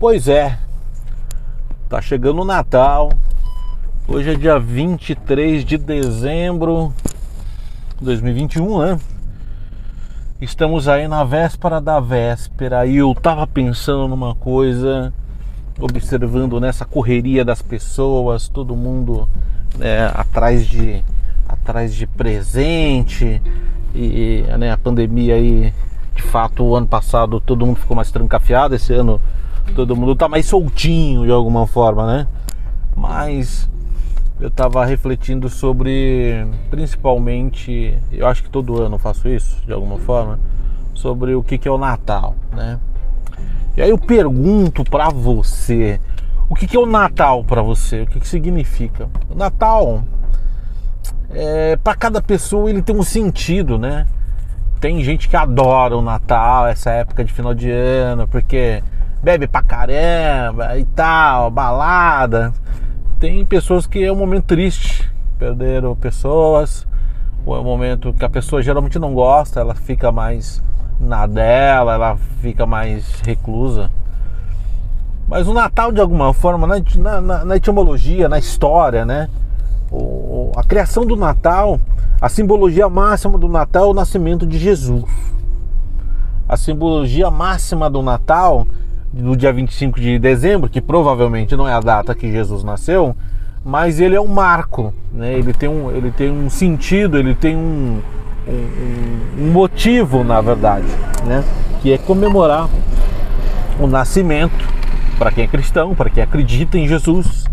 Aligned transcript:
Pois 0.00 0.28
é, 0.28 0.56
tá 1.88 2.00
chegando 2.00 2.42
o 2.42 2.44
Natal. 2.44 3.10
Hoje 4.06 4.30
é 4.30 4.36
dia 4.36 4.56
23 4.56 5.64
de 5.64 5.76
dezembro 5.76 6.94
de 7.98 8.04
2021, 8.04 8.78
né? 8.78 9.00
Estamos 10.40 10.86
aí 10.86 11.08
na 11.08 11.24
véspera 11.24 11.80
da 11.80 11.98
véspera 11.98 12.86
e 12.86 12.98
eu 12.98 13.12
tava 13.12 13.44
pensando 13.44 14.06
numa 14.06 14.36
coisa, 14.36 15.12
observando 15.80 16.60
nessa 16.60 16.84
correria 16.84 17.44
das 17.44 17.60
pessoas, 17.60 18.48
todo 18.48 18.76
mundo 18.76 19.28
né, 19.76 20.12
atrás 20.14 20.64
de 20.64 21.04
atrás 21.48 21.92
de 21.92 22.06
presente 22.06 23.42
e 23.92 24.44
né, 24.60 24.70
a 24.70 24.78
pandemia 24.78 25.34
aí, 25.34 25.74
de 26.14 26.22
fato, 26.22 26.62
o 26.62 26.76
ano 26.76 26.86
passado 26.86 27.40
todo 27.40 27.66
mundo 27.66 27.80
ficou 27.80 27.96
mais 27.96 28.12
trancafiado, 28.12 28.76
esse 28.76 28.92
ano 28.92 29.20
todo 29.74 29.96
mundo 29.96 30.14
tá 30.14 30.28
mais 30.28 30.46
soltinho 30.46 31.24
de 31.24 31.30
alguma 31.30 31.66
forma, 31.66 32.06
né? 32.06 32.26
Mas 32.96 33.68
eu 34.40 34.50
tava 34.50 34.84
refletindo 34.84 35.48
sobre, 35.48 36.46
principalmente, 36.70 37.96
eu 38.12 38.26
acho 38.26 38.42
que 38.42 38.50
todo 38.50 38.80
ano 38.80 38.94
eu 38.94 38.98
faço 38.98 39.28
isso 39.28 39.60
de 39.66 39.72
alguma 39.72 39.98
forma, 39.98 40.38
sobre 40.94 41.34
o 41.34 41.42
que, 41.42 41.58
que 41.58 41.68
é 41.68 41.70
o 41.70 41.78
Natal, 41.78 42.34
né? 42.52 42.78
E 43.76 43.82
aí 43.82 43.90
eu 43.90 43.98
pergunto 43.98 44.84
para 44.84 45.08
você, 45.10 46.00
o 46.48 46.54
que, 46.54 46.66
que 46.66 46.76
é 46.76 46.80
o 46.80 46.86
Natal 46.86 47.44
para 47.44 47.62
você? 47.62 48.02
O 48.02 48.06
que, 48.06 48.18
que 48.20 48.28
significa? 48.28 49.08
O 49.30 49.34
Natal, 49.34 50.02
é, 51.30 51.76
para 51.76 51.94
cada 51.94 52.22
pessoa 52.22 52.70
ele 52.70 52.82
tem 52.82 52.96
um 52.96 53.02
sentido, 53.02 53.78
né? 53.78 54.06
Tem 54.80 55.02
gente 55.02 55.28
que 55.28 55.36
adora 55.36 55.96
o 55.96 56.02
Natal, 56.02 56.68
essa 56.68 56.90
época 56.90 57.24
de 57.24 57.32
final 57.32 57.54
de 57.54 57.70
ano, 57.70 58.26
porque 58.28 58.82
bebe 59.22 59.46
pra 59.46 59.62
caramba 59.62 60.78
e 60.78 60.84
tal, 60.84 61.50
balada. 61.50 62.52
Tem 63.18 63.44
pessoas 63.44 63.86
que 63.86 64.04
é 64.04 64.12
um 64.12 64.16
momento 64.16 64.44
triste, 64.44 65.10
perderam 65.38 65.94
pessoas, 65.96 66.86
ou 67.44 67.56
é 67.56 67.60
um 67.60 67.64
momento 67.64 68.12
que 68.12 68.24
a 68.24 68.30
pessoa 68.30 68.62
geralmente 68.62 68.98
não 68.98 69.14
gosta, 69.14 69.60
ela 69.60 69.74
fica 69.74 70.12
mais 70.12 70.62
na 71.00 71.26
dela, 71.26 71.94
ela 71.94 72.16
fica 72.40 72.66
mais 72.66 73.20
reclusa. 73.20 73.90
Mas 75.28 75.46
o 75.46 75.52
Natal, 75.52 75.92
de 75.92 76.00
alguma 76.00 76.32
forma, 76.32 76.66
na, 76.66 77.20
na, 77.20 77.44
na 77.44 77.56
etimologia, 77.56 78.28
na 78.28 78.38
história, 78.38 79.04
né? 79.04 79.28
O, 79.90 80.52
a 80.56 80.62
criação 80.62 81.04
do 81.04 81.16
Natal, 81.16 81.78
a 82.20 82.28
simbologia 82.28 82.88
máxima 82.88 83.38
do 83.38 83.48
Natal 83.48 83.84
é 83.84 83.90
o 83.90 83.94
nascimento 83.94 84.46
de 84.46 84.58
Jesus. 84.58 85.04
A 86.48 86.56
simbologia 86.56 87.30
máxima 87.30 87.90
do 87.90 88.02
Natal 88.02 88.66
do 89.12 89.36
dia 89.36 89.52
25 89.52 90.00
de 90.00 90.18
dezembro, 90.18 90.68
que 90.68 90.80
provavelmente 90.80 91.56
não 91.56 91.66
é 91.66 91.72
a 91.72 91.80
data 91.80 92.14
que 92.14 92.30
Jesus 92.30 92.62
nasceu, 92.62 93.16
mas 93.64 94.00
ele 94.00 94.14
é 94.14 94.20
um 94.20 94.28
marco, 94.28 94.94
né? 95.12 95.34
ele, 95.34 95.52
tem 95.52 95.68
um, 95.68 95.90
ele 95.90 96.10
tem 96.10 96.30
um 96.30 96.48
sentido, 96.48 97.18
ele 97.18 97.34
tem 97.34 97.56
um, 97.56 98.00
um, 98.46 99.42
um 99.42 99.52
motivo, 99.52 100.22
na 100.22 100.40
verdade, 100.40 100.86
né? 101.24 101.44
que 101.80 101.92
é 101.92 101.98
comemorar 101.98 102.68
o 103.80 103.86
nascimento, 103.86 104.66
para 105.18 105.32
quem 105.32 105.44
é 105.44 105.48
cristão, 105.48 105.94
para 105.94 106.10
quem 106.10 106.22
acredita 106.22 106.78
em 106.78 106.86
Jesus, 106.86 107.44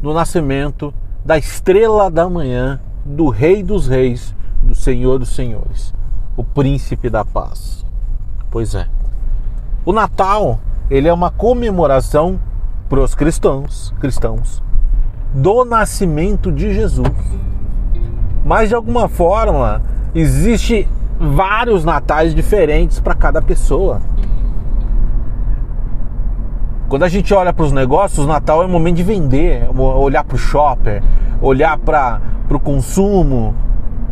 no 0.00 0.12
nascimento 0.12 0.94
da 1.24 1.36
estrela 1.36 2.10
da 2.10 2.28
manhã, 2.28 2.80
do 3.04 3.28
Rei 3.28 3.62
dos 3.62 3.88
Reis, 3.88 4.34
do 4.62 4.74
Senhor 4.74 5.18
dos 5.18 5.34
Senhores, 5.34 5.92
o 6.36 6.44
Príncipe 6.44 7.08
da 7.08 7.24
Paz. 7.24 7.84
Pois 8.50 8.74
é. 8.74 8.86
O 9.84 9.92
Natal, 9.92 10.58
ele 10.90 11.08
é 11.08 11.12
uma 11.12 11.30
comemoração 11.30 12.38
para 12.88 13.00
os 13.00 13.14
cristãos, 13.14 13.92
cristãos 14.00 14.62
do 15.36 15.64
nascimento 15.64 16.50
de 16.50 16.72
Jesus. 16.72 17.08
Mas 18.44 18.70
de 18.70 18.74
alguma 18.74 19.08
forma, 19.08 19.82
existe 20.14 20.88
vários 21.20 21.84
natais 21.84 22.34
diferentes 22.34 23.00
para 23.00 23.14
cada 23.14 23.42
pessoa. 23.42 24.00
Quando 26.88 27.02
a 27.02 27.08
gente 27.08 27.34
olha 27.34 27.52
para 27.52 27.64
os 27.66 27.72
negócios, 27.72 28.24
o 28.24 28.28
Natal 28.28 28.62
é 28.62 28.66
o 28.66 28.68
momento 28.68 28.96
de 28.96 29.02
vender, 29.02 29.68
olhar 29.76 30.22
para 30.22 30.36
o 30.36 30.38
shopper, 30.38 31.02
olhar 31.42 31.76
para 31.78 32.20
o 32.48 32.60
consumo. 32.60 33.54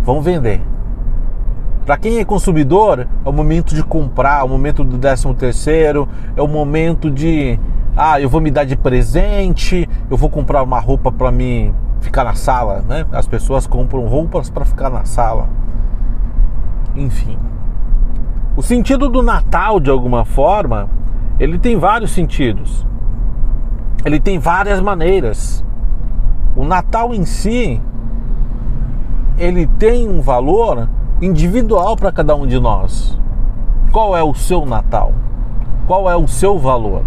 Vamos 0.03 0.25
vender. 0.25 0.61
Para 1.85 1.99
quem 1.99 2.19
é 2.19 2.25
consumidor, 2.25 3.07
é 3.25 3.29
o 3.29 3.33
momento 3.33 3.75
de 3.75 3.83
comprar, 3.83 4.41
é 4.41 4.43
o 4.43 4.49
momento 4.49 4.83
do 4.83 4.97
13 4.97 5.35
terceiro, 5.35 6.09
é 6.35 6.41
o 6.41 6.49
momento 6.49 7.11
de 7.11 7.59
ah, 7.97 8.21
eu 8.21 8.29
vou 8.29 8.41
me 8.41 8.51
dar 8.51 8.65
de 8.65 8.75
presente, 8.75 9.89
eu 10.11 10.17
vou 10.17 10.31
comprar 10.31 10.63
uma 10.63 10.81
roupa 10.81 11.13
para 11.13 11.31
mim 11.31 11.75
ficar 12.01 12.25
na 12.25 12.35
sala, 12.35 12.83
né? 12.89 13.07
As 13.13 13.27
pessoas 13.27 13.67
compram 13.67 14.07
roupas 14.07 14.49
para 14.49 14.65
ficar 14.65 14.91
na 14.91 15.05
sala. 15.05 15.49
Enfim. 16.97 17.39
O 18.57 18.63
sentido 18.63 19.09
do 19.09 19.23
Natal, 19.23 19.79
de 19.79 19.91
alguma 19.91 20.25
forma, 20.25 20.89
ele 21.39 21.59
tem 21.59 21.77
vários 21.77 22.13
sentidos. 22.13 22.87
Ele 24.05 24.19
tem 24.19 24.39
várias 24.39 24.81
maneiras. 24.81 25.65
O 26.57 26.65
Natal 26.65 27.15
em 27.15 27.25
si, 27.25 27.81
ele 29.37 29.67
tem 29.67 30.09
um 30.09 30.21
valor 30.21 30.89
individual 31.21 31.97
para 31.97 32.13
cada 32.13 32.35
um 32.35 32.47
de 32.47 32.59
nós. 32.59 33.19
Qual 33.93 34.17
é 34.17 34.23
o 34.23 34.35
seu 34.35 34.67
Natal? 34.67 35.13
Qual 35.87 36.11
é 36.11 36.17
o 36.17 36.27
seu 36.27 36.59
valor? 36.59 37.03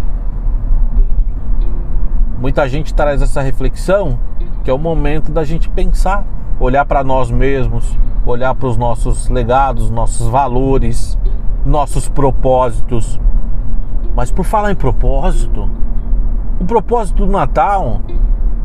Muita 2.40 2.70
gente 2.70 2.94
traz 2.94 3.22
essa 3.22 3.42
reflexão 3.42 4.18
que 4.64 4.70
é 4.70 4.74
o 4.74 4.78
momento 4.78 5.32
da 5.32 5.44
gente 5.44 5.70
pensar, 5.70 6.26
olhar 6.60 6.86
para 6.86 7.04
nós 7.04 7.32
mesmos, 7.32 7.98
olhar 8.26 8.54
para 8.54 8.68
os 8.68 8.78
nossos 8.78 9.30
legados, 9.30 9.90
nossos 9.90 10.28
valores, 10.28 11.18
nossos 11.66 12.10
propósitos. 12.10 13.20
Mas 14.16 14.30
por 14.32 14.44
falar 14.44 14.72
em 14.72 14.76
propósito, 14.76 15.70
o 16.60 16.66
propósito 16.66 17.26
do 17.26 17.32
Natal 17.32 18.02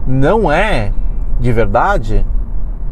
não 0.06 0.50
é, 0.50 0.92
de 1.38 1.52
verdade, 1.52 2.26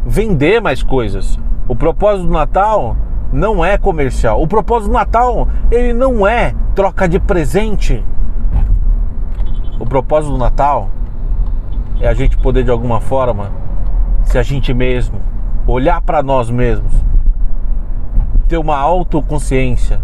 vender 0.06 0.60
mais 0.60 0.82
coisas. 0.82 1.38
O 1.70 1.76
propósito 1.76 2.26
do 2.26 2.32
Natal 2.32 2.97
não 3.32 3.64
é 3.64 3.78
comercial. 3.78 4.42
O 4.42 4.48
propósito 4.48 4.88
do 4.88 4.94
Natal, 4.94 5.47
ele 5.70 5.92
não 5.92 6.26
é 6.26 6.53
troca 6.75 7.08
de 7.08 7.20
presente. 7.20 8.04
O 9.78 9.86
propósito 9.86 10.32
do 10.32 10.38
Natal 10.38 10.91
é 12.00 12.09
a 12.09 12.12
gente 12.12 12.36
poder 12.36 12.64
de 12.64 12.72
alguma 12.72 13.00
forma 13.00 13.53
ser 14.25 14.38
a 14.38 14.42
gente 14.42 14.75
mesmo, 14.75 15.20
olhar 15.64 16.03
para 16.03 16.25
nós 16.25 16.50
mesmos, 16.50 16.92
ter 18.48 18.59
uma 18.59 18.76
autoconsciência. 18.76 20.00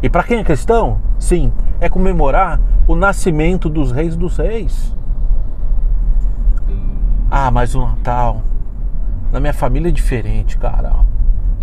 E 0.00 0.08
para 0.08 0.22
quem 0.22 0.38
é 0.38 0.44
cristão, 0.44 1.00
sim, 1.18 1.52
é 1.80 1.88
comemorar 1.88 2.60
o 2.86 2.94
nascimento 2.94 3.68
dos 3.68 3.90
reis 3.90 4.14
dos 4.14 4.36
reis. 4.36 4.96
Ah, 7.28 7.50
mas 7.50 7.74
o 7.74 7.80
Natal 7.80 8.40
na 9.32 9.40
minha 9.40 9.54
família 9.54 9.88
é 9.88 9.92
diferente, 9.92 10.58
cara. 10.58 10.92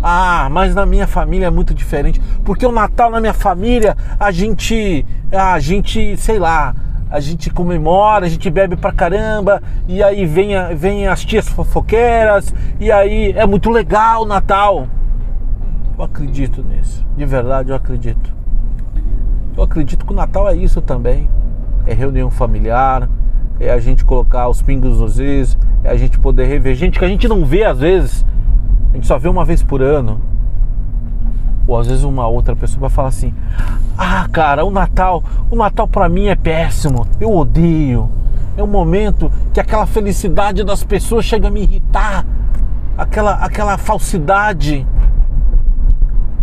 Ah, 0.02 0.48
mas 0.50 0.74
na 0.74 0.84
minha 0.84 1.06
família 1.06 1.46
é 1.46 1.50
muito 1.50 1.72
diferente. 1.72 2.20
Porque 2.44 2.66
o 2.66 2.72
Natal 2.72 3.10
na 3.10 3.20
minha 3.20 3.34
família, 3.34 3.96
a 4.18 4.30
gente. 4.30 5.06
A 5.30 5.58
gente, 5.60 6.16
sei 6.16 6.38
lá, 6.38 6.74
a 7.10 7.20
gente 7.20 7.50
comemora, 7.50 8.26
a 8.26 8.28
gente 8.28 8.50
bebe 8.50 8.76
pra 8.76 8.92
caramba, 8.92 9.62
e 9.86 10.02
aí 10.02 10.26
vem, 10.26 10.50
vem 10.76 11.06
as 11.06 11.24
tias 11.24 11.48
fofoqueiras, 11.48 12.52
e 12.78 12.90
aí 12.90 13.32
é 13.36 13.46
muito 13.46 13.70
legal 13.70 14.22
o 14.22 14.26
Natal. 14.26 14.86
Eu 15.96 16.04
acredito 16.04 16.62
nisso, 16.62 17.04
de 17.16 17.24
verdade 17.26 17.70
eu 17.70 17.76
acredito. 17.76 18.32
Eu 19.56 19.64
acredito 19.64 20.06
que 20.06 20.12
o 20.12 20.16
Natal 20.16 20.48
é 20.48 20.56
isso 20.56 20.80
também. 20.80 21.28
É 21.86 21.92
reunião 21.92 22.30
familiar, 22.30 23.08
é 23.60 23.70
a 23.70 23.78
gente 23.78 24.04
colocar 24.04 24.48
os 24.48 24.62
pingos 24.62 24.98
nos 24.98 25.18
is, 25.18 25.56
é 25.84 25.90
a 25.90 25.96
gente 25.96 26.18
poder 26.18 26.46
rever 26.46 26.74
gente 26.74 26.98
que 26.98 27.04
a 27.04 27.08
gente 27.08 27.28
não 27.28 27.44
vê 27.44 27.64
às 27.64 27.78
vezes, 27.78 28.24
a 28.90 28.94
gente 28.96 29.06
só 29.06 29.18
vê 29.18 29.28
uma 29.28 29.44
vez 29.44 29.62
por 29.62 29.82
ano. 29.82 30.20
Ou 31.68 31.78
às 31.78 31.86
vezes 31.86 32.02
uma 32.02 32.26
outra 32.26 32.56
pessoa 32.56 32.80
vai 32.80 32.90
falar 32.90 33.08
assim: 33.08 33.34
"Ah, 33.96 34.26
cara, 34.32 34.64
o 34.64 34.70
Natal, 34.70 35.22
o 35.50 35.54
Natal 35.54 35.86
para 35.86 36.08
mim 36.08 36.26
é 36.26 36.34
péssimo. 36.34 37.06
Eu 37.20 37.32
odeio. 37.36 38.10
É 38.56 38.62
um 38.62 38.66
momento 38.66 39.30
que 39.52 39.60
aquela 39.60 39.86
felicidade 39.86 40.64
das 40.64 40.82
pessoas 40.82 41.24
chega 41.24 41.48
a 41.48 41.50
me 41.50 41.62
irritar. 41.62 42.26
Aquela 42.98 43.34
aquela 43.34 43.78
falsidade. 43.78 44.86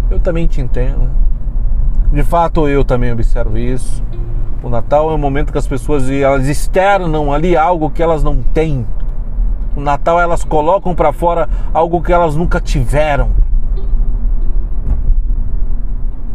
Eu 0.10 0.20
também 0.20 0.48
te 0.48 0.62
entendo. 0.62 1.10
De 2.12 2.24
fato, 2.24 2.68
eu 2.70 2.86
também 2.86 3.12
observo 3.12 3.58
isso. 3.58 4.02
O 4.68 4.70
Natal 4.70 5.10
é 5.10 5.16
um 5.16 5.18
momento 5.18 5.54
que 5.54 5.58
as 5.58 5.66
pessoas 5.66 6.10
elas 6.10 6.46
externam 6.46 7.32
ali 7.32 7.56
algo 7.56 7.90
que 7.90 8.04
elas 8.04 8.22
não 8.22 8.44
têm. 8.44 8.86
O 9.78 9.80
Natal 9.80 10.20
elas 10.20 10.44
colocam 10.44 10.94
para 10.94 11.14
fora 11.14 11.48
algo 11.74 12.02
que 12.02 12.12
elas 12.12 12.36
nunca 12.36 12.60
tiveram. 12.60 13.30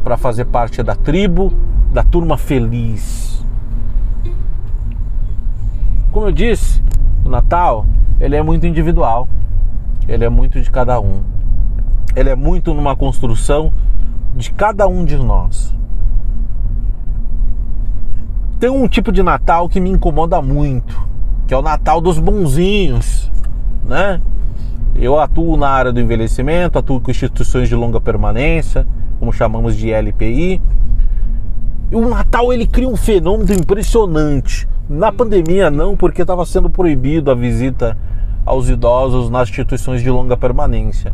Para 0.02 0.16
fazer 0.16 0.46
parte 0.46 0.82
da 0.82 0.96
tribo, 0.96 1.52
da 1.92 2.02
turma 2.02 2.38
feliz. 2.38 3.44
Como 6.10 6.28
eu 6.28 6.32
disse, 6.32 6.82
o 7.26 7.28
Natal 7.28 7.84
ele 8.18 8.34
é 8.34 8.42
muito 8.42 8.66
individual, 8.66 9.28
ele 10.08 10.24
é 10.24 10.30
muito 10.30 10.58
de 10.58 10.70
cada 10.70 10.98
um, 10.98 11.22
ele 12.16 12.30
é 12.30 12.34
muito 12.34 12.72
numa 12.72 12.96
construção 12.96 13.70
de 14.34 14.50
cada 14.50 14.88
um 14.88 15.04
de 15.04 15.18
nós. 15.18 15.81
Tem 18.62 18.70
um 18.70 18.86
tipo 18.86 19.10
de 19.10 19.24
Natal 19.24 19.68
que 19.68 19.80
me 19.80 19.90
incomoda 19.90 20.40
muito, 20.40 20.96
que 21.48 21.52
é 21.52 21.56
o 21.56 21.62
Natal 21.62 22.00
dos 22.00 22.16
bonzinhos, 22.16 23.28
né? 23.84 24.20
Eu 24.94 25.18
atuo 25.18 25.56
na 25.56 25.68
área 25.68 25.92
do 25.92 25.98
envelhecimento, 25.98 26.78
atuo 26.78 27.00
com 27.00 27.10
instituições 27.10 27.68
de 27.68 27.74
longa 27.74 28.00
permanência, 28.00 28.86
como 29.18 29.32
chamamos 29.32 29.74
de 29.74 29.90
LPI. 29.90 30.62
E 31.90 31.96
o 31.96 32.08
Natal 32.08 32.52
ele 32.52 32.64
cria 32.64 32.88
um 32.88 32.94
fenômeno 32.94 33.52
impressionante. 33.52 34.68
Na 34.88 35.10
pandemia 35.10 35.68
não, 35.68 35.96
porque 35.96 36.22
estava 36.22 36.46
sendo 36.46 36.70
proibido 36.70 37.32
a 37.32 37.34
visita 37.34 37.98
aos 38.46 38.68
idosos 38.68 39.28
nas 39.28 39.48
instituições 39.48 40.02
de 40.02 40.08
longa 40.08 40.36
permanência. 40.36 41.12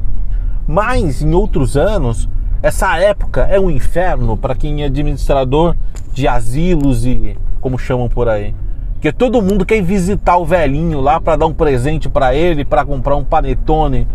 Mas 0.66 1.22
em 1.22 1.32
outros 1.32 1.78
anos, 1.78 2.28
essa 2.62 2.96
época 2.99 3.43
é 3.43 3.58
um 3.58 3.70
inferno 3.70 4.37
para 4.37 4.55
quem 4.55 4.82
é 4.82 4.87
administrador 4.87 5.76
de 6.12 6.26
asilos 6.26 7.06
e 7.06 7.37
como 7.60 7.78
chamam 7.78 8.08
por 8.08 8.28
aí. 8.28 8.55
Porque 8.94 9.12
todo 9.12 9.40
mundo 9.40 9.64
quer 9.64 9.81
visitar 9.81 10.37
o 10.38 10.44
velhinho 10.44 11.00
lá 11.00 11.20
para 11.20 11.37
dar 11.37 11.46
um 11.46 11.55
presente 11.55 12.08
para 12.08 12.34
ele, 12.34 12.64
para 12.64 12.84
comprar 12.84 13.14
um 13.14 13.22
panetone 13.22 14.08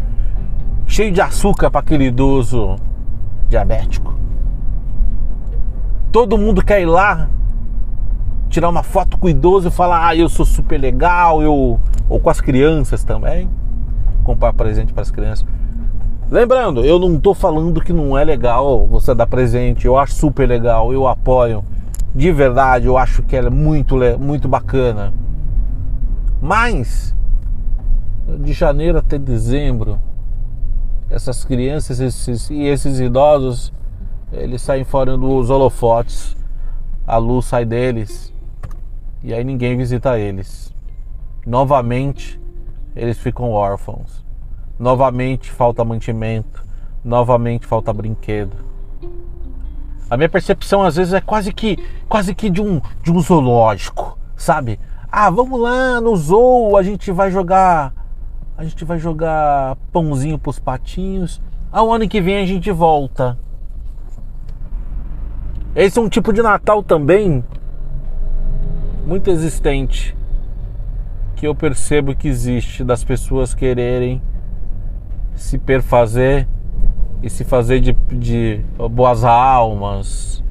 cheio 0.86 1.12
de 1.12 1.22
açúcar 1.22 1.72
para 1.72 1.80
aquele 1.80 2.06
idoso 2.06 2.76
diabético. 3.48 4.14
Todo 6.12 6.38
mundo 6.38 6.64
quer 6.64 6.82
ir 6.82 6.86
lá 6.86 7.30
tirar 8.50 8.70
uma 8.70 8.84
foto 8.84 9.18
com 9.18 9.28
o 9.28 9.30
idoso 9.30 9.70
e 9.70 9.72
falar: 9.72 10.06
"Ah, 10.06 10.16
eu 10.16 10.28
sou 10.28 10.46
super 10.46 10.78
legal", 10.78 11.42
eu 11.42 11.80
ou 12.10 12.20
com 12.20 12.30
as 12.30 12.42
crianças 12.42 13.04
também, 13.06 13.50
comprar 14.24 14.54
presente 14.54 14.92
para 14.92 15.02
as 15.02 15.10
crianças. 15.10 15.46
Lembrando, 16.34 16.84
eu 16.84 16.98
não 16.98 17.18
estou 17.18 17.36
falando 17.36 17.80
que 17.80 17.94
não 17.94 18.18
é 18.18 18.24
legal 18.24 18.88
você 18.88 19.14
dar 19.14 19.28
presente, 19.28 19.86
eu 19.86 19.96
acho 19.96 20.16
super 20.16 20.50
legal, 20.50 20.92
eu 20.92 21.08
apoio 21.08 21.64
de 22.16 22.32
verdade, 22.32 22.88
eu 22.88 22.98
acho 22.98 23.22
que 23.22 23.36
ela 23.36 23.50
é 23.50 23.52
muito, 23.52 23.96
muito 24.20 24.48
bacana. 24.48 25.14
Mas, 26.42 27.16
de 28.40 28.52
janeiro 28.52 28.98
até 28.98 29.20
dezembro, 29.20 30.00
essas 31.08 31.46
crianças 31.46 32.00
esses, 32.00 32.50
e 32.50 32.64
esses 32.64 33.00
idosos, 33.00 33.72
eles 34.32 34.64
saem 34.64 34.84
fora 34.84 35.16
dos 35.16 35.52
holofotes, 35.52 36.36
a 37.06 37.16
luz 37.18 37.46
sai 37.46 37.64
deles 37.64 38.34
e 39.24 39.36
aí 39.36 39.44
ninguém 39.44 39.78
visita 39.78 40.18
eles. 40.18 40.74
Novamente, 41.46 42.42
eles 42.96 43.20
ficam 43.20 43.52
órfãos. 43.52 44.24
Novamente 44.80 45.52
falta 45.52 45.84
mantimento, 45.84 46.64
novamente 47.04 47.66
falta 47.66 47.94
brinquedo 47.94 48.74
a 50.14 50.18
minha 50.18 50.30
percepção 50.30 50.84
às 50.84 50.96
vezes 50.96 51.12
é 51.12 51.20
quase 51.20 51.52
que 51.52 51.76
quase 52.08 52.36
que 52.36 52.48
de 52.48 52.62
um 52.62 52.80
de 53.02 53.12
um 53.12 53.20
zoológico, 53.20 54.16
sabe? 54.36 54.80
Ah, 55.12 55.28
vamos 55.32 55.60
lá 55.60 56.00
no 56.00 56.16
zoo, 56.16 56.78
a 56.78 56.84
gente 56.84 57.12
vai 57.12 57.32
jogar 57.32 57.92
a 58.56 58.64
gente 58.64 58.86
vai 58.86 59.00
jogar 59.00 59.76
pãozinho 59.92 60.38
pros 60.38 60.60
patinhos. 60.60 61.42
Ao 61.72 61.92
ano 61.92 62.08
que 62.08 62.22
vem 62.22 62.38
a 62.38 62.46
gente 62.46 62.70
volta. 62.72 63.36
Esse 65.76 65.98
é 65.98 66.02
um 66.04 66.10
tipo 66.10 66.32
de 66.32 66.44
Natal 66.44 66.84
também 66.84 67.44
muito 69.08 69.32
existente 69.32 70.16
que 71.36 71.48
eu 71.48 71.56
percebo 71.56 72.16
que 72.16 72.28
existe 72.28 72.84
das 72.84 73.04
pessoas 73.04 73.56
quererem 73.56 74.22
se 75.36 75.58
perfazer 75.58 76.48
e 77.22 77.30
se 77.30 77.44
fazer 77.44 77.80
de, 77.80 77.94
de 78.12 78.62
boas 78.92 79.24
almas. 79.24 80.44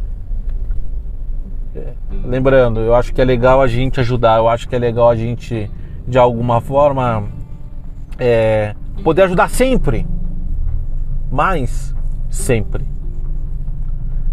É, 1.75 1.93
lembrando, 2.25 2.81
eu 2.81 2.95
acho 2.95 3.13
que 3.13 3.21
é 3.21 3.25
legal 3.25 3.61
a 3.61 3.67
gente 3.67 4.01
ajudar, 4.01 4.39
eu 4.39 4.49
acho 4.49 4.69
que 4.69 4.77
é 4.77 4.79
legal 4.79 5.09
a 5.09 5.17
gente, 5.17 5.71
de 6.07 6.19
alguma 6.19 6.61
forma, 6.61 7.25
é, 8.19 8.75
poder 9.03 9.23
ajudar 9.23 9.49
sempre, 9.49 10.07
mas 11.31 11.95
sempre. 12.29 12.85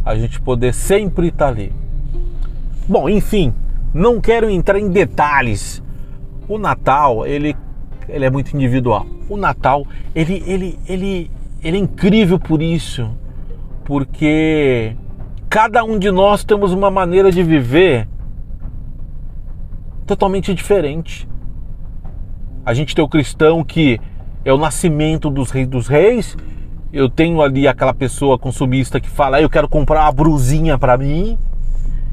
A 0.05 0.15
gente 0.15 0.41
poder 0.41 0.73
sempre 0.73 1.27
estar 1.27 1.45
tá 1.45 1.51
ali. 1.51 1.73
Bom, 2.87 3.07
enfim, 3.07 3.53
não 3.93 4.19
quero 4.19 4.49
entrar 4.49 4.79
em 4.79 4.89
detalhes. 4.89 5.83
O 6.47 6.57
Natal, 6.57 7.25
ele, 7.25 7.55
ele 8.09 8.25
é 8.25 8.29
muito 8.29 8.55
individual. 8.55 9.05
O 9.29 9.37
Natal, 9.37 9.85
ele, 10.13 10.43
ele, 10.45 10.79
ele, 10.87 11.31
ele 11.63 11.77
é 11.77 11.79
incrível 11.79 12.39
por 12.39 12.61
isso, 12.61 13.09
porque 13.85 14.95
cada 15.49 15.83
um 15.83 15.97
de 15.97 16.11
nós 16.11 16.43
temos 16.43 16.73
uma 16.73 16.91
maneira 16.91 17.31
de 17.31 17.43
viver 17.43 18.07
totalmente 20.05 20.53
diferente. 20.53 21.27
A 22.65 22.73
gente 22.73 22.95
tem 22.95 23.03
o 23.03 23.07
cristão 23.07 23.63
que 23.63 23.99
é 24.43 24.51
o 24.51 24.57
nascimento 24.57 25.29
dos 25.29 25.51
reis 25.51 25.67
dos 25.67 25.87
reis. 25.87 26.37
Eu 26.91 27.09
tenho 27.09 27.41
ali 27.41 27.67
aquela 27.67 27.93
pessoa 27.93 28.37
consumista 28.37 28.99
que 28.99 29.09
fala: 29.09 29.37
ah, 29.37 29.41
"Eu 29.41 29.49
quero 29.49 29.69
comprar 29.69 30.03
uma 30.03 30.11
brusinha 30.11 30.77
para 30.77 30.97
mim". 30.97 31.37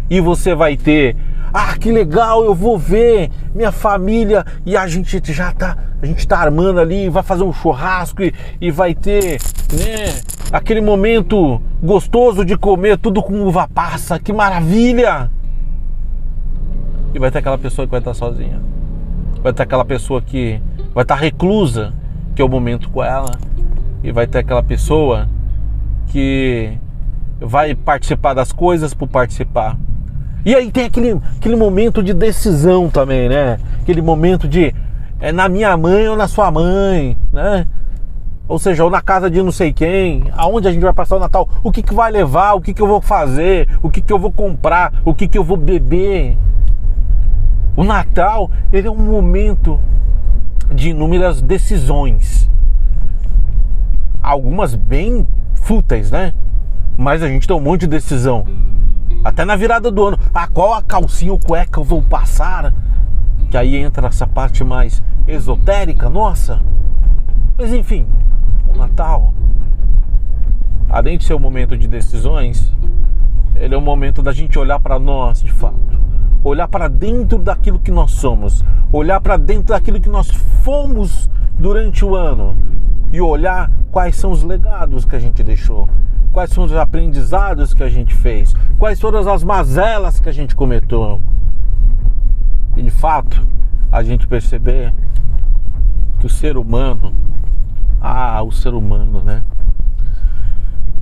E 0.09 0.21
você 0.21 0.55
vai 0.55 0.77
ter 0.77 1.17
ah, 1.53 1.77
que 1.79 1.91
legal, 1.91 2.45
eu 2.45 2.55
vou 2.55 2.79
ver 2.79 3.31
minha 3.55 3.73
família 3.73 4.45
e 4.65 4.77
a 4.77 4.87
gente 4.87 5.21
já 5.33 5.53
tá, 5.53 5.77
a 6.01 6.07
gente 6.07 6.27
tá 6.27 6.39
armando 6.39 6.81
ali, 6.81 7.09
vai 7.09 7.23
fazer 7.23 7.45
um 7.45 7.53
churrasco 7.53 8.23
e, 8.23 8.33
e 8.61 8.71
vai 8.71 8.95
ter, 8.95 9.41
né, 9.73 10.21
aquele 10.53 10.81
momento 10.81 11.61
gostoso 11.83 12.45
de 12.45 12.57
comer 12.57 12.99
tudo 12.99 13.23
com 13.23 13.41
uva 13.43 13.69
passa, 13.69 14.19
que 14.19 14.33
maravilha! 14.33 15.31
E 17.15 17.19
vai 17.19 17.31
ter 17.31 17.39
aquela 17.39 17.57
pessoa 17.57 17.87
que 17.87 17.91
vai 17.91 18.01
estar 18.01 18.13
sozinha. 18.13 18.61
Vai 19.43 19.53
ter 19.53 19.63
aquela 19.63 19.85
pessoa 19.85 20.21
que 20.21 20.61
vai 20.93 21.03
estar 21.03 21.15
reclusa, 21.15 21.95
que 22.35 22.43
é 22.43 22.45
o 22.45 22.49
momento 22.49 22.91
com 22.91 23.03
ela. 23.03 23.31
E 24.03 24.13
vai 24.13 24.27
ter 24.27 24.41
aquela 24.41 24.63
pessoa 24.63 25.27
que 26.09 26.77
vai 27.41 27.75
participar 27.75 28.35
das 28.35 28.53
coisas 28.53 28.93
por 28.93 29.09
participar 29.09 29.79
e 30.47 30.55
aí 30.55 30.71
tem 30.71 30.85
aquele, 30.85 31.21
aquele 31.37 31.57
momento 31.57 32.01
de 32.05 32.15
decisão 32.15 32.89
também, 32.89 33.29
né? 33.29 33.59
Aquele 33.81 34.01
momento 34.01 34.47
de 34.47 34.73
é 35.19 35.33
na 35.33 35.49
minha 35.49 35.77
mãe 35.77 36.07
ou 36.07 36.17
na 36.17 36.29
sua 36.29 36.53
mãe, 36.53 37.19
né? 37.33 37.67
Ou 38.47 38.57
seja, 38.57 38.85
ou 38.85 38.91
na 38.91 39.03
casa 39.03 39.29
de 39.29 39.43
não 39.43 39.51
sei 39.51 39.73
quem, 39.73 40.23
aonde 40.37 40.69
a 40.69 40.73
gente 40.73 40.85
vai 40.85 40.93
passar 40.93 41.17
o 41.17 41.19
Natal, 41.19 41.49
o 41.65 41.73
que, 41.73 41.83
que 41.83 41.93
vai 41.93 42.13
levar, 42.13 42.53
o 42.53 42.61
que, 42.61 42.73
que 42.73 42.81
eu 42.81 42.87
vou 42.87 43.01
fazer, 43.01 43.69
o 43.83 43.91
que, 43.91 44.01
que 44.01 44.13
eu 44.13 44.21
vou 44.21 44.31
comprar, 44.31 44.93
o 45.05 45.13
que, 45.13 45.27
que 45.27 45.37
eu 45.37 45.43
vou 45.43 45.57
beber. 45.57 46.39
O 47.77 47.83
Natal, 47.83 48.49
ele 48.73 48.87
é 48.87 48.91
um 48.91 48.95
momento 48.95 49.81
de 50.73 50.91
inúmeras 50.91 51.43
decisões. 51.43 52.49
Algumas 54.23 54.77
bem 54.77 55.27
fúteis, 55.57 56.13
né? 56.13 56.33
Mas 56.97 57.21
a 57.21 57.27
gente 57.27 57.49
tem 57.49 57.57
um 57.57 57.61
monte 57.61 57.81
de 57.81 57.89
decisão. 57.89 58.47
Até 59.27 59.45
na 59.45 59.57
virada 59.57 59.91
do 59.91 60.07
ano. 60.07 60.19
Ah, 60.33 60.47
qual 60.47 60.73
a 60.73 60.81
calcinha 60.81 61.33
ou 61.33 61.39
cueca 61.39 61.81
eu 61.81 61.85
vou 61.85 62.01
passar? 62.01 62.73
Que 63.51 63.57
aí 63.57 63.75
entra 63.75 64.07
essa 64.07 64.25
parte 64.25 64.63
mais 64.63 65.03
esotérica, 65.27 66.09
nossa. 66.09 66.63
Mas 67.59 67.73
enfim, 67.73 68.07
o 68.73 68.79
Natal, 68.79 69.35
além 70.89 71.19
de 71.19 71.25
ser 71.25 71.35
um 71.35 71.41
momento 71.41 71.77
de 71.77 71.89
decisões, 71.89 72.73
ele 73.57 73.75
é 73.75 73.79
um 73.79 73.81
momento 73.83 74.23
da 74.23 74.31
gente 74.31 74.61
olhar 74.61 74.79
para 74.79 74.97
nós 74.97 75.43
de 75.43 75.51
fato. 75.51 76.01
Olhar 76.45 76.69
para 76.69 76.87
dentro 76.87 77.41
daquilo 77.41 77.81
que 77.81 77.91
nós 77.91 78.13
somos, 78.13 78.65
olhar 78.93 79.21
para 79.21 79.37
dentro 79.37 79.75
daquilo 79.75 80.01
que 80.01 80.09
nós 80.09 80.31
fomos 80.63 81.29
durante 81.59 82.05
o 82.05 82.15
ano 82.15 82.57
e 83.13 83.21
olhar 83.21 83.73
quais 83.91 84.15
são 84.15 84.31
os 84.31 84.45
legados 84.45 85.05
que 85.05 85.17
a 85.17 85.19
gente 85.19 85.43
deixou, 85.43 85.89
quais 86.37 86.51
são 86.51 86.65
os 86.65 86.75
aprendizados 86.75 87.73
que 87.73 87.83
a 87.83 87.89
gente 87.89 88.15
fez, 88.15 88.55
quais 88.79 89.01
foram 89.01 89.27
as 89.27 89.43
mazelas 89.43 90.21
que 90.21 90.29
a 90.29 90.33
gente 90.33 90.55
cometeu. 90.55 91.19
E 92.77 92.83
de 92.83 92.91
fato, 92.91 93.49
a 93.91 94.03
gente 94.03 94.27
perceber 94.27 94.93
que 96.21 96.27
o 96.27 96.29
ser 96.29 96.59
humano, 96.59 97.11
ah, 98.03 98.43
o 98.43 98.53
ser 98.53 98.75
humano, 98.75 99.23
né? 99.23 99.43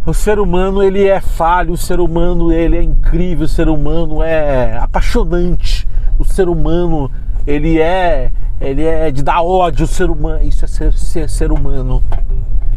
O 0.07 0.15
ser 0.15 0.39
humano 0.39 0.81
ele 0.81 1.05
é 1.05 1.21
falho, 1.21 1.73
o 1.73 1.77
ser 1.77 1.99
humano 1.99 2.53
ele 2.53 2.77
é 2.77 2.83
incrível, 2.85 3.47
o 3.47 3.49
ser 3.49 3.69
humano 3.69 4.23
é 4.23 4.79
apaixonante, 4.79 5.85
o 6.17 6.25
ser 6.25 6.49
humano 6.49 7.11
ele 7.45 7.81
é 7.81 8.31
ele 8.61 8.85
é 8.85 9.11
de 9.11 9.21
dar 9.21 9.43
ódio, 9.43 9.85
o 9.85 9.89
ser 9.89 10.09
humano, 10.09 10.45
isso 10.45 10.65
é 10.65 10.69
ser, 10.69 10.93
ser, 10.93 11.29
ser 11.29 11.51
humano 11.51 12.01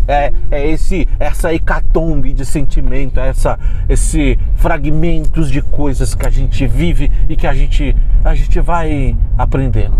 é, 0.07 0.31
é 0.49 0.69
esse 0.69 1.07
essa 1.19 1.53
hecatombe 1.53 2.33
de 2.33 2.45
sentimento, 2.45 3.19
essa 3.19 3.59
esse 3.89 4.39
fragmentos 4.55 5.51
de 5.51 5.61
coisas 5.61 6.15
que 6.15 6.25
a 6.25 6.29
gente 6.29 6.65
vive 6.65 7.11
e 7.27 7.35
que 7.35 7.45
a 7.45 7.53
gente 7.53 7.95
a 8.23 8.33
gente 8.33 8.59
vai 8.59 9.15
aprendendo. 9.37 9.97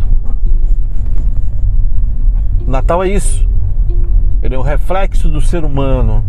Natal 2.66 3.04
é 3.04 3.10
isso. 3.10 3.48
Ele 4.42 4.56
é 4.56 4.60
um 4.60 4.64
reflexo 4.64 5.30
do 5.30 5.42
ser 5.42 5.64
humano. 5.64 6.24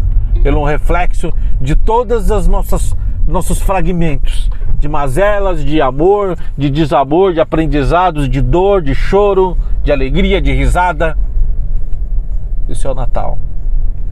Ele 0.44 0.56
é 0.56 0.58
um 0.58 0.64
reflexo 0.64 1.32
de 1.60 1.74
todas 1.74 2.30
as 2.30 2.46
nossas 2.46 2.96
nossos 3.26 3.60
fragmentos 3.60 4.50
de 4.78 4.88
mazelas, 4.88 5.64
de 5.64 5.80
amor, 5.80 6.38
de 6.56 6.70
desamor, 6.70 7.34
de 7.34 7.40
aprendizados, 7.40 8.28
de 8.28 8.40
dor, 8.40 8.80
de 8.80 8.94
choro, 8.94 9.56
de 9.82 9.90
alegria, 9.90 10.40
de 10.40 10.52
risada. 10.52 11.18
Isso 12.68 12.86
é 12.86 12.90
o 12.90 12.94
Natal. 12.94 13.38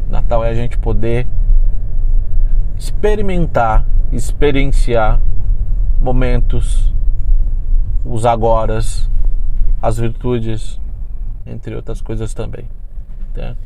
Natal 0.08 0.44
é 0.44 0.50
a 0.50 0.54
gente 0.54 0.78
poder 0.78 1.26
experimentar, 2.78 3.86
experienciar 4.12 5.20
momentos, 6.00 6.94
os 8.04 8.24
agoras, 8.24 9.10
as 9.82 9.98
virtudes, 9.98 10.80
entre 11.44 11.74
outras 11.74 12.00
coisas 12.00 12.32
também. 12.34 12.68
Né? 13.34 13.56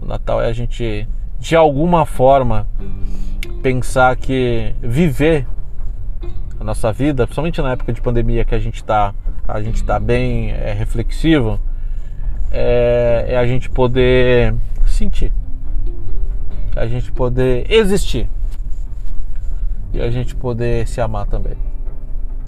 O 0.00 0.06
Natal 0.06 0.40
é 0.40 0.46
a 0.46 0.52
gente, 0.52 1.06
de 1.38 1.56
alguma 1.56 2.04
forma, 2.06 2.66
pensar 3.62 4.16
que 4.16 4.74
viver 4.80 5.46
a 6.58 6.64
nossa 6.64 6.92
vida, 6.92 7.26
principalmente 7.26 7.62
na 7.62 7.72
época 7.72 7.92
de 7.92 8.00
pandemia 8.00 8.44
que 8.44 8.54
a 8.54 8.58
gente 8.58 8.76
está 8.76 9.14
a 9.48 9.62
gente 9.62 9.82
tá 9.82 9.98
bem 9.98 10.50
é, 10.50 10.74
reflexivo, 10.74 11.58
é, 12.50 13.24
é 13.28 13.38
a 13.38 13.46
gente 13.46 13.70
poder 13.70 14.54
sentir, 14.86 15.32
a 16.78 16.86
gente 16.86 17.10
poder 17.10 17.66
existir 17.70 18.28
e 19.92 20.00
a 20.00 20.10
gente 20.10 20.34
poder 20.34 20.86
se 20.86 21.00
amar 21.00 21.26
também, 21.26 21.54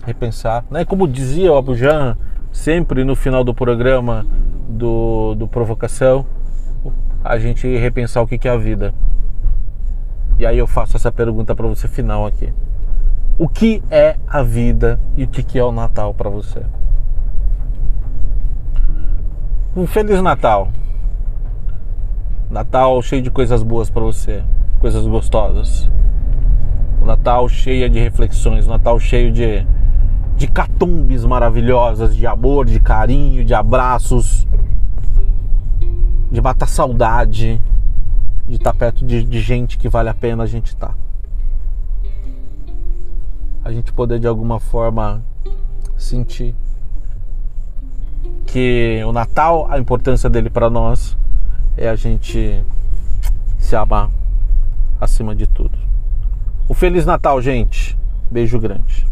repensar, 0.04 0.64
né? 0.70 0.84
Como 0.84 1.08
dizia 1.08 1.52
o 1.52 1.56
Abujan 1.56 2.16
sempre 2.52 3.04
no 3.04 3.16
final 3.16 3.42
do 3.42 3.54
programa 3.54 4.26
do, 4.68 5.34
do 5.34 5.48
provocação, 5.48 6.24
a 7.24 7.38
gente 7.38 7.66
repensar 7.76 8.22
o 8.22 8.26
que 8.26 8.46
é 8.46 8.50
a 8.50 8.56
vida. 8.56 8.94
E 10.38 10.46
aí 10.46 10.58
eu 10.58 10.66
faço 10.66 10.96
essa 10.96 11.12
pergunta 11.12 11.54
para 11.54 11.66
você 11.66 11.86
final 11.88 12.26
aqui. 12.26 12.52
O 13.38 13.48
que 13.48 13.82
é 13.90 14.16
a 14.28 14.42
vida 14.42 15.00
e 15.16 15.24
o 15.24 15.28
que 15.28 15.58
é 15.58 15.64
o 15.64 15.72
Natal 15.72 16.14
para 16.14 16.30
você? 16.30 16.62
Um 19.76 19.86
feliz 19.86 20.20
Natal. 20.22 20.68
Natal 22.50 23.00
cheio 23.00 23.22
de 23.22 23.30
coisas 23.30 23.62
boas 23.62 23.88
para 23.88 24.02
você, 24.02 24.42
coisas 24.80 25.06
gostosas. 25.06 25.88
O 27.00 27.06
Natal 27.06 27.48
cheio 27.48 27.88
de 27.88 28.00
reflexões, 28.00 28.66
o 28.66 28.70
Natal 28.70 28.98
cheio 28.98 29.32
de 29.32 29.64
de 30.40 30.48
catumbes 30.48 31.22
maravilhosas, 31.22 32.16
de 32.16 32.26
amor, 32.26 32.64
de 32.64 32.80
carinho, 32.80 33.44
de 33.44 33.52
abraços, 33.52 34.48
de 36.32 36.40
matar 36.40 36.66
saudade, 36.66 37.60
de 38.48 38.54
estar 38.54 38.72
perto 38.72 39.04
de, 39.04 39.22
de 39.22 39.38
gente 39.38 39.76
que 39.76 39.86
vale 39.86 40.08
a 40.08 40.14
pena 40.14 40.44
a 40.44 40.46
gente 40.46 40.68
estar. 40.68 40.88
Tá. 40.88 40.94
A 43.62 43.70
gente 43.70 43.92
poder 43.92 44.18
de 44.18 44.26
alguma 44.26 44.58
forma 44.58 45.22
sentir 45.98 46.54
que 48.46 49.02
o 49.06 49.12
Natal, 49.12 49.66
a 49.70 49.78
importância 49.78 50.30
dele 50.30 50.48
para 50.48 50.70
nós 50.70 51.18
é 51.76 51.88
a 51.88 51.96
gente 51.96 52.62
se 53.58 53.76
amar 53.76 54.10
acima 55.00 55.34
de 55.34 55.46
tudo. 55.46 55.76
O 56.68 56.74
Feliz 56.74 57.04
Natal, 57.04 57.40
gente. 57.40 57.98
Beijo 58.30 58.58
grande. 58.58 59.09